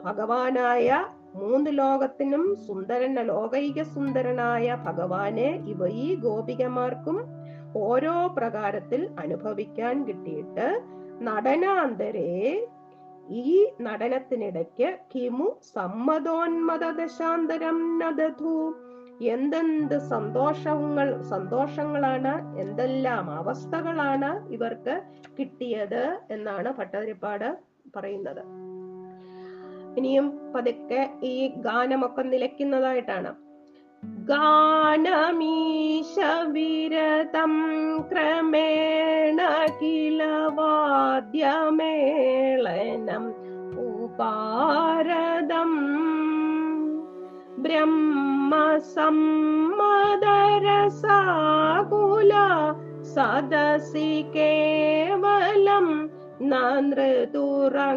[0.05, 0.89] ഭഗവാനായ
[1.41, 7.17] മൂന്ന് ലോകത്തിനും സുന്ദരന ലോകൈക സുന്ദരനായ ഭഗവാനെ ഇവ ഈ ഗോപികമാർക്കും
[7.75, 10.83] ഓരോ പ്രകാരത്തിൽ അനുഭവിക്കാൻ കിട്ടിയിട്ട്
[11.21, 12.31] നടനാന്തരെ
[13.29, 18.75] ഈ നടനത്തിനിടയ്ക്ക് കിമു സമ്മതോന്മത ദശാന്തരം നദധു.
[19.21, 25.01] എന്തെന്ത് സന്തോഷങ്ങൾ സന്തോഷങ്ങളാണ് എന്തെല്ലാം അവസ്ഥകളാണ് ഇവർക്ക്
[25.39, 27.57] കിട്ടിയത് എന്നാണ് ഭട്ടതിരിപ്പാട്
[27.95, 28.43] പറയുന്നത്.
[29.97, 33.52] ഇനിയും പതുക്കെ ഈ ഗാനമൊക്കെ നിലയ്ക്കുന്നതായിട്ടാണ്.
[34.29, 35.13] गानमीशविरतं
[38.09, 39.39] क्रमेण
[39.79, 40.21] किल
[40.57, 41.69] वाद्यमेलनम्
[43.85, 45.79] उपारदम्
[47.65, 49.17] ब्रह्मसं
[49.79, 50.83] मदरसाकुल
[53.13, 55.87] सदसि केवलं
[56.49, 56.53] न
[56.89, 57.93] नृतुरङ्गना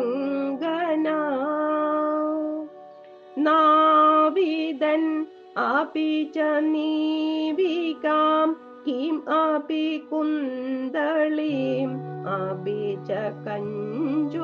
[3.46, 5.08] नाविदन्
[5.57, 8.47] अपि च नीविकां
[8.86, 11.95] किम् अपि कुन्दलीम्
[12.36, 13.10] अपि च
[13.47, 14.38] कञ्जुलीम्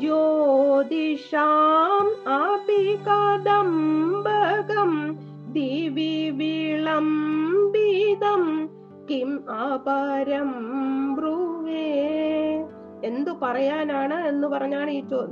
[0.00, 4.92] ज्योतिषाम् अपि कदम्बकं
[5.56, 8.42] दिवि विलम्बितं
[9.08, 10.50] किम् अपरं
[11.16, 11.90] ब्रुवे
[13.03, 15.27] എന്തു പറയാനാണ് എന്ന് പറഞ്ഞാണ് ഈ ചോ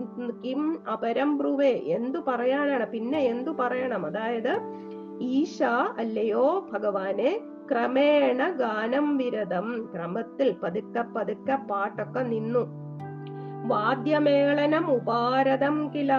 [0.45, 1.71] കിം അപരം ബ്രുവേ.
[1.71, 2.85] എന്തു പറയാനാണ്?
[2.85, 4.05] പിന്നെ എന്തു പറയണം?
[4.05, 4.59] അതായത്
[5.21, 5.63] ഈശ
[5.97, 7.39] അല്ലയോ ഭഗവാനെ
[7.71, 12.59] ക്രമേണ ഗാനം വിരതം ക്രമത്തിൽ പതുക്കെ പതുക്കെ പാട്ടൊക്കെ നിന്നു.
[13.67, 16.13] വാദ്യമേളനം ഉപാരതം കില.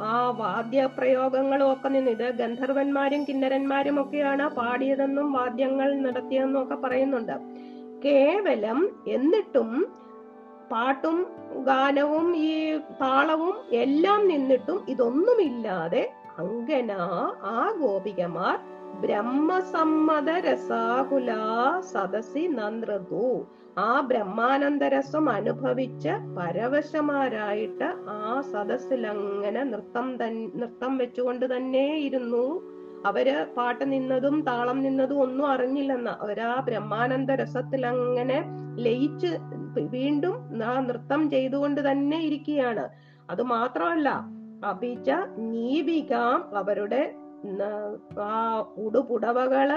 [0.00, 2.10] ആ വാദ്യപ്രയോഗങ്ങളും ഒക്കെ നിന്ന്.
[2.10, 7.32] ഇത് ഗന്ധർവന്മാരും കിന്നരന്മാരും ഒക്കെയാണ് പാടിയതെന്നും വാദ്യങ്ങൾ നടത്തിയതെന്നും ഒക്കെ പറയുന്നുണ്ട്.
[8.04, 9.86] കേവലം എന്നിട്ടും
[10.72, 11.16] പാട്ടും
[11.64, 12.52] ഗാനവും ഈ
[13.00, 16.04] താളവും എല്ലാം നിന്നിട്ടും ഇതൊന്നുമില്ലാതെ
[16.38, 16.92] അങ്കന
[17.48, 18.58] ആ ഗോപികമാർ
[19.02, 21.30] ബ്രഹ്മസമ്മത രസാകുല
[21.92, 23.26] സദസി നന്ദ്രതു
[23.78, 26.06] ആ ബ്രഹ്മാനന്ദരസം അനുഭവിച്ച
[26.36, 32.44] പരവശമാരായിട്ട് ആ സദസ്സിലങ്ങനെ നൃത്തം തൻ നൃത്തം വെച്ചുകൊണ്ട് തന്നെ ഇരുന്നു
[33.04, 38.38] അവർ പാട്ട് നിന്നതും താളം നിന്നതും ഒന്നും അറിഞ്ഞില്ലെന്ന അവരാ ബ്രഹ്മാനന്ദ രസത്തിൽ അങ്ങനെ
[38.76, 39.30] ലയിച്ച്
[39.92, 42.84] വീണ്ടും ആ നൃത്തം ചെയ്തുകൊണ്ട് തന്നെ ഇരിക്കുകയാണ്.
[43.30, 44.08] അത് മാത്രമല്ല
[44.64, 45.10] അഭിച്ച
[45.52, 47.02] നീവികാം അവരുടെ
[48.26, 48.36] ആ
[48.76, 49.70] ഉടുപുടവകൾ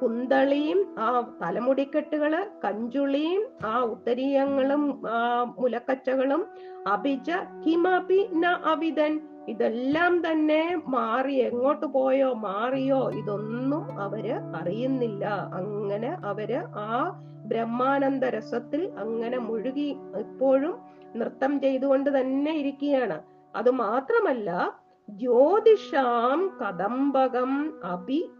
[0.00, 1.06] കുന്തളിയും ആ
[1.42, 2.32] തലമുടിക്കെട്ടുകൾ
[2.64, 4.82] കഞ്ചുളിയും ആ ഉത്തരീയങ്ങളും
[5.14, 5.20] ആ
[5.58, 6.42] മുലക്കച്ചകളും
[6.86, 7.28] അഭിച
[7.64, 9.14] കിമപി ന അവിതൻ
[9.48, 15.24] ഇതെല്ലാം തന്നെ മാറി എങ്ങോട്ട് പോയോ മാറിയോ ഇതൊന്നും അവർ അറിയുന്നില്ല.
[15.52, 20.74] അങ്ങനെ അവർ ആ ബ്രഹ്മാനന്ദ രസത്തിൽ അങ്ങനെ മുഴുകി ഇപ്പോഴും
[21.16, 23.22] നൃത്തം ചെയ്തുകൊണ്ട് തന്നെ ഇരിക്കുകയാണ്.
[23.56, 24.78] അത് മാത്രമല്ല
[25.10, 28.30] ജ്യോതിഷാം കദംബകം അഭി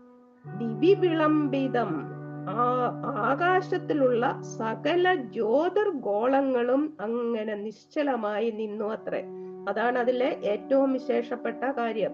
[0.44, 2.18] ദിവി വിളംബിതം
[2.50, 2.64] ആ
[3.04, 9.22] ആകാശത്തിലുള്ള സകല ജ്യോതിർഗോളങ്ങളും അങ്ങനെ നിശ്ചലമായി നിന്നു അത്രേ.
[9.70, 12.12] അതാണ് അതിലെ ഏറ്റവും വിശേഷപ്പെട്ട കാര്യം.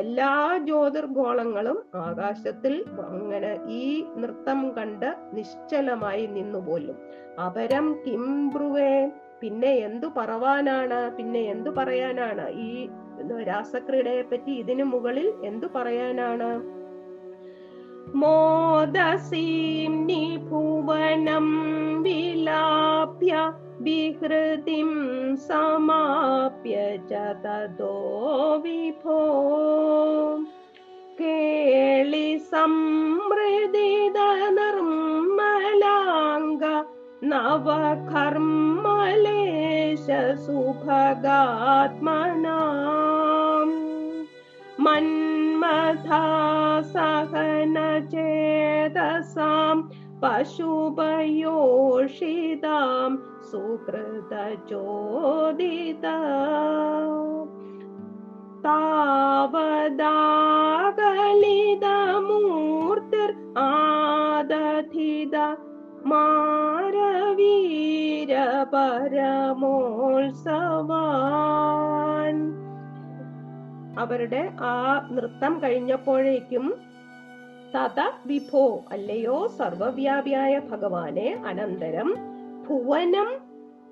[0.00, 0.30] എല്ലാ
[0.66, 2.74] ജ്യോതിർഗോളങ്ങളും ആകാശത്തിൽ
[3.08, 3.84] അങ്ങനെ ഈ
[4.22, 6.96] നൃത്തം കണ്ട് നിശ്ചലമായി നിന്നുപോലും
[7.46, 8.92] അപരം കിംബ്രുവേ
[9.40, 12.46] പിന്നെ എന്തു പറവാനാണ് പിന്നെ എന്തു പറയാനാണ്?
[12.66, 12.70] ഈ
[13.50, 16.48] രാസക്രീഡയെ പറ്റി ഇതിനു മുകളിൽ എന്തു പറയാനാണ്?
[18.14, 21.46] मोदसीं निभुवनं
[22.02, 24.90] विलाप्य विहृतिं
[25.36, 27.94] समाप्य च ततो
[28.58, 29.18] विभो।
[31.18, 34.96] केळि समृदि धनर्
[44.80, 46.20] मन्मथा
[46.82, 47.95] सहन
[49.36, 49.78] സുഭഗാത്മനാം മന്മഥാ സഹന ചേതസാം
[50.22, 50.72] പശുപയോഷിതാം
[53.50, 54.32] സുഹൃത
[54.70, 56.06] ചോദിത
[61.86, 63.30] താവദാകലിതമൂർത്തിർ
[63.64, 65.36] ആദധിത
[66.10, 68.32] മാരവീര
[68.72, 69.96] പരമോത്സവാൻ
[73.98, 74.68] അവരുടെ ആ
[75.10, 76.64] നൃത്തം കഴിഞ്ഞപ്പോഴേക്കും
[77.74, 82.08] തത വിഭോ അല്ലയോ സർവവ്യാപിയായ ഭഗവാനെ അനന്തരം
[82.68, 83.28] ഭുവനം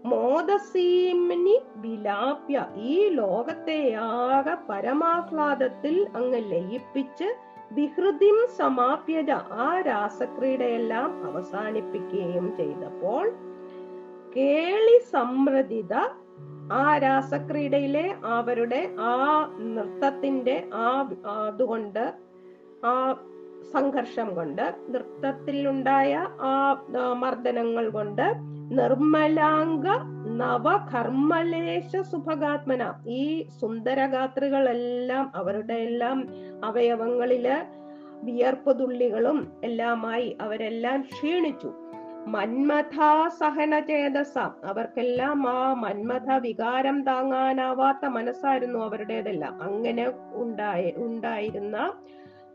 [0.04, 2.56] മോദസീമിനി വിലാപ്യ.
[2.86, 7.28] ഈ ലോകത്തെയാകെ പരമാഹ്ലാദത്തിൽ അങ്ങ് ലയിപ്പിച്ച്
[7.70, 13.24] വിഹൃതിം സമാപ്യത ആ രാസക്രീഡയെല്ലാം അവസാനിപ്പിക്കുകയും ചെയ്തപ്പോൾ
[14.36, 15.94] കേളി സംരതിത
[16.72, 19.16] ആ രാസക്രീഡയിലെ അവരുടെ ആ
[19.66, 20.88] നൃത്തത്തിന്റെ ആ
[21.36, 22.04] അതുകൊണ്ട്
[22.84, 22.94] ആ
[23.72, 26.76] സംഘർഷം കൊണ്ട് നൃത്തത്തിലുണ്ടായ ആ
[27.12, 28.34] മർദ്ദനങ്ങൾ കൊണ്ട്
[28.70, 29.86] നിർമ്മലാംഗ
[30.36, 32.94] നവകർമ്മലേശ സുഭഗാത്മന.
[33.08, 36.28] ഈ സുന്ദരഗാത്രികളെല്ലാം അവരുടെ എല്ലാം
[36.64, 37.56] അവയവങ്ങളിൽ
[38.22, 41.72] വിയർപ്പ് തുള്ളികളും എല്ലാമായി അവരെല്ലാം ക്ഷീണിച്ചു.
[42.26, 49.62] മന്മഥ സഹനചേതസ അവർക്കെല്ലാം ആ മന്മഥ വികാരം താങ്ങാനാവാത്ത മനസ്സായിരുന്നു അവരുടേതെല്ലാം.
[49.62, 51.92] അങ്ങനെ ഉണ്ടായ ഉണ്ടായിരുന്ന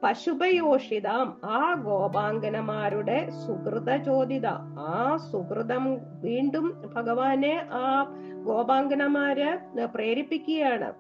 [0.03, 1.41] പശുപയോഷിതാം.
[1.45, 4.45] ആ ഗോപാങ്കനമാരുടെ സുഹൃത ചോദിത
[4.79, 8.03] ആ സുഹൃതം വീണ്ടും ഭഗവാനെ ആ
[8.43, 10.93] ഗോപാങ്കനമാര് പ്രേരിപ്പിക്കുകയാണ്.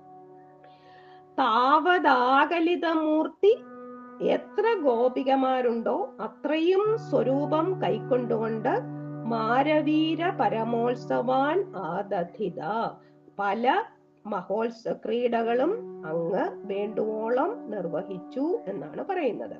[1.39, 3.57] താവതാകലിതമൂർത്തി
[4.21, 8.79] എത്ര ഗോപികമാരുണ്ടോ അത്രയും സ്വരൂപം കൈക്കൊണ്ടുകൊണ്ട്
[9.25, 12.61] മാരവീര പരമോത്സവാൻ ആദധിത.
[13.39, 13.83] പല
[14.25, 19.55] മഹോത്സ ക്രീഡകളും അങ്ങ് വേണ്ടുവോളം നിർവഹിച്ചു എന്നാണ് പറയുന്നത്.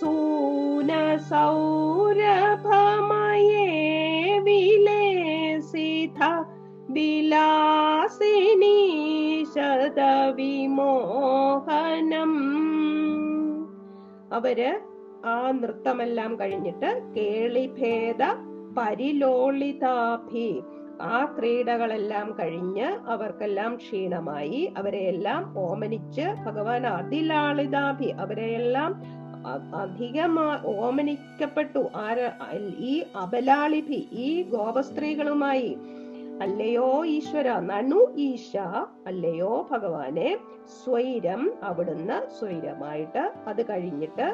[0.00, 0.90] सून
[6.90, 8.85] विलासिनी
[9.56, 12.32] ശതവിമോഹനം
[14.32, 14.80] അവർ
[15.26, 18.22] ആ നൃത്തമെല്ലാം കഴിഞ്ഞിട്ട് കേളിഭേദ
[18.78, 20.62] പരിലോളിതാഭി.
[21.02, 24.72] ആ ക്രീഡകളെല്ലാം കഴിഞ്ഞ് അവർക്കെല്ലാം ക്ഷീണമായി.
[24.76, 28.04] അവരെയെല്ലാം ഓമനിച്ച് ഭഗവാൻ അതിലാളിതാഭി.
[28.04, 29.02] അവരെയെല്ലാം
[29.76, 31.78] അധികമാ ഓമനിക്കപ്പെട്ടു.
[31.78, 32.30] ആര
[32.78, 35.76] ഈ അബലാളിഭി ഈ ഗോപസ്ത്രീകളുമായി
[36.42, 37.48] അല്ലയോ ഈശ്വര?
[37.60, 38.56] നനു ഈശ.
[39.06, 40.38] അല്ലയോ ഭഗവാനെ?
[40.66, 44.26] സ്വൈരം അവിടുന്ന് സ്വൈരമായിട്ട് അത് കഴിഞ്ഞിട്ട്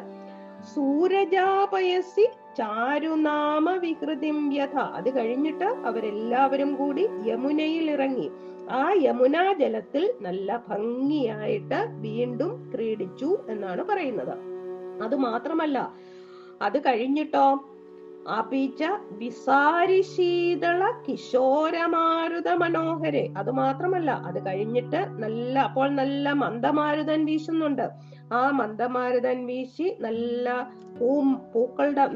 [0.75, 2.27] സൂരജാപയസി
[2.59, 8.31] ചാരുനാമ വികൃതിം വ്യഥ അത് കഴിഞ്ഞിട്ട് അവരെല്ലാവരും കൂടി യമുനയിൽ ഇറങ്ങി.
[8.71, 14.35] ആ യമുനാ ജലത്തിൽ നല്ല ഭംഗിയായിട്ട് വീണ്ടും ക്രീഡിച്ചു എന്നാണ് പറയുന്നത്.
[15.03, 15.79] അത് മാത്രമല്ല
[16.63, 17.47] അത് കഴിഞ്ഞിട്ടോ
[18.29, 23.29] അപിച്ച വിസാരിശീതള കിശോരമാരുത മനോഹരെ.
[23.37, 27.91] അത് മാത്രമല്ല അത് കഴിഞ്ഞിട്ട് നല്ല അപ്പോൾ നല്ല മന്ദമാരുതൻ വീശുന്നുണ്ട്.
[28.33, 30.69] ആ മന്ദമാരുതൻ വീശി നല്ല
[30.99, 31.23] പൂ
[31.55, 32.07] പൂക്കളുടെ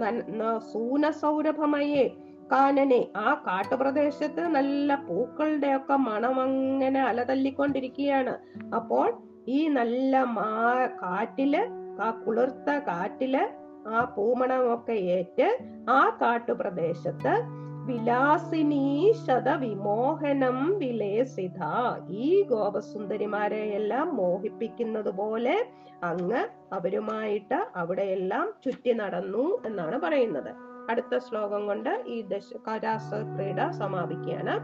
[0.73, 2.09] സൂന സൗരഭമയെ
[2.53, 3.09] കാനനെ.
[3.17, 8.37] ആ കാട്ടുപ്രദേശത്ത് നല്ല പൂക്കളുടെ ഒക്കെ മണം അങ്ങനെ അലതല്ലിക്കൊണ്ടിരിക്കുകയാണ്.
[8.75, 9.15] അപ്പോൾ
[9.49, 11.57] ഈ നല്ല മാ കാറ്റിൽ
[12.01, 13.49] ആ കുളിർത്ത കാറ്റിൽ
[13.87, 15.59] ആ പൂമണമൊക്കെ ഏറ്റ്
[15.91, 17.43] ആ കാട്ടുപ്രദേശത്ത്
[17.87, 21.63] വിലാസിനീശത വിമോഹനം വിലേസിത
[22.11, 25.67] ഈ ഗോപസുന്ദരിമാരെ എല്ലാം മോഹിപ്പിക്കുന്നത് പോലെ
[26.03, 30.55] അങ്ങ് അവരുമായിട്ട് അവിടെയെല്ലാം ചുറ്റി നടന്നു എന്നാണ് പറയുന്നത്.
[30.91, 34.59] അടുത്ത ശ്ലോകം കൊണ്ട് ഈ ദശ കരാസ ക്രീഡ സമാപിക്കുകയാണ്.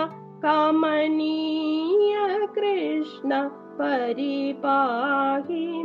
[0.45, 2.15] कमनीय
[2.59, 3.31] कृष्ण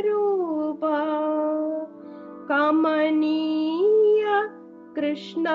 [0.00, 0.82] രൂപ
[2.50, 4.24] കമനീയ
[4.98, 5.46] കൃഷ്ണ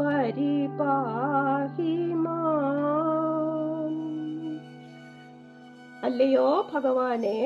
[0.00, 1.96] പരിപാഹി
[6.02, 7.38] അല്ലയോ ഭഗവാനെ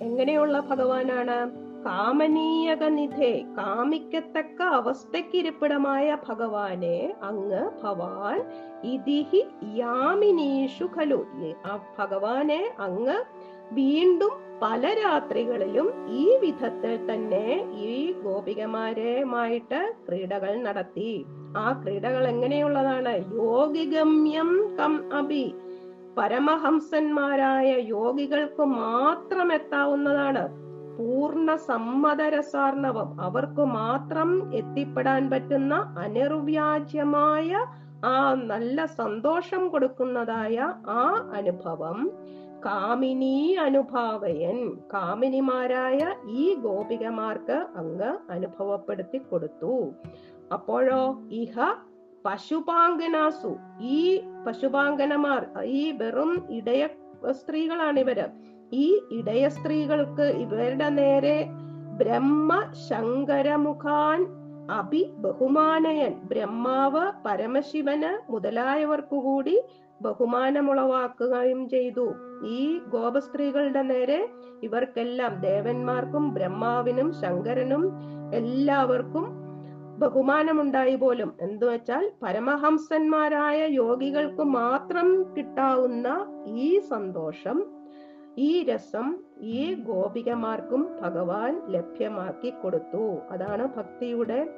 [0.00, 1.61] എങ്ങനെയുള്ള ഭഗവാനാണ്?
[1.84, 8.44] കാമനീയക നിധേ കാമിക്കത്തക്ക അവസ്ഥക്കിരിപ്പിടമായ ഭഗവാനെ അങ്ങ് ഭവാൻ
[8.84, 11.26] ഇതിഹി യാമിനീഷു ഖലു.
[11.66, 13.24] ആ ഭഗവാനെ അങ്ങ്
[13.72, 14.30] വീണ്ടും
[14.62, 21.24] പല രാത്രികളിലും ഈ വിധത്തിൽ തന്നെ ഈ ഗോപികമാരുമായിട്ട് ക്രീഡകൾ നടത്തി.
[21.56, 23.14] ആ ക്രീഡകൾ എങ്ങനെയുള്ളതാണ്?
[23.34, 25.54] യോഗിഗമ്യം കം അഭി.
[26.18, 30.61] പരമഹംസന്മാരായ യോഗികൾക്ക് മാത്രം എത്താവുന്നതാണ്.
[30.98, 33.20] പൂർണ സമ്മതരസാർണവം.
[33.20, 37.66] അവർക്ക് മാത്രം എത്തിപ്പെടാൻ പറ്റുന്ന അനിർവ്യാജ്യമായ
[38.04, 42.10] ആ നല്ല സന്തോഷം കൊടുക്കുന്നതായ ആ അനുഭവം.
[42.66, 44.58] കാമിനി അനുഭാവയൻ
[44.94, 49.92] കാമിനിമാരായ ഈ ഗോപികമാർക്ക് അങ്ങ് അനുഭവപ്പെടുത്തി കൊടുത്തു.
[50.52, 51.58] അപ്പോഴോ ഇഹ
[52.24, 53.52] പശുപാങ്കനാസു.
[53.80, 56.88] ഈ പശുപാങ്കനമാർ ഈ വെറും ഇടയ
[57.30, 58.18] സ്ത്രീകളാണ് ഇവർ
[58.72, 61.48] ഈ ഇടയ സ്ത്രീകൾക്ക് ഇവരുടെ നേരെ
[61.96, 64.26] ബ്രഹ്മ ശങ്കരമുഖാൻ
[64.70, 69.56] അഭി ബഹുമാനയൻ ബ്രഹ്മാവ് പരമശിവന് മുതലായവർക്കു കൂടി
[70.02, 72.06] ബഹുമാനമുളവാക്കുകയും ചെയ്തു.
[72.46, 74.28] ഈ ഗോപസ്ത്രീകളുടെ നേരെ
[74.62, 77.84] ഇവർക്കെല്ലാം ദേവന്മാർക്കും ബ്രഹ്മാവിനും ശങ്കരനും
[78.34, 79.26] എല്ലാവർക്കും
[79.98, 81.34] ബഹുമാനമുണ്ടായി പോലും.
[81.40, 86.08] എന്തു വെച്ചാൽ പരമഹംസന്മാരായ യോഗികൾക്ക് മാത്രം കിട്ടാവുന്ന
[86.46, 87.58] ഈ സന്തോഷം
[88.38, 93.18] ഈ രസം ഈ ഗോപികമാർക്കും ഭഗവാൻ ലഭ്യമാക്കി കൊടുത്തു.
[93.30, 94.48] അതാണ് ഭക്തിയുടെ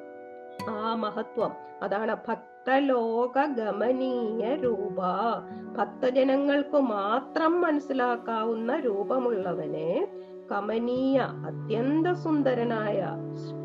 [0.69, 1.51] ആ മഹത്വം.
[1.81, 4.95] അതാണ് ഭക്തലോക ഗമനീയ രൂപ.
[5.77, 10.07] ഭക്തജനങ്ങൾക്ക് മാത്രം മനസ്സിലാക്കാവുന്ന രൂപമുള്ളവനെ
[10.51, 13.07] കമനീയ അത്യന്ത സുന്ദരനായ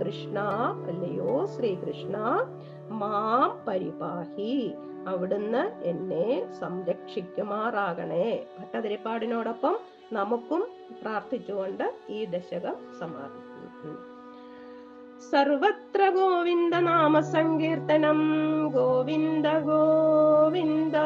[0.05, 0.39] കൃഷ്ണ
[0.89, 2.17] അല്ലയോ ശ്രീകൃഷ്ണ
[2.89, 4.75] മാം പരിപാഹി.
[5.09, 8.47] അവിടുന്ന് എന്നെ സംരക്ഷിക്കുമാറാകണേ.
[8.61, 9.79] ഭട്ടതിരിപ്പാടിനോടൊപ്പം
[10.13, 10.63] നമുക്കും
[11.03, 13.95] പ്രാർത്ഥിച്ചുകൊണ്ട് ഈ ദശകം സമാപിക്കുന്നു.
[15.31, 18.21] സർവത്ര ഗോവിന്ദ നാമസങ്കീർത്തനം
[18.73, 20.97] ഗോവിന്ദ ഗോവിന്ദ.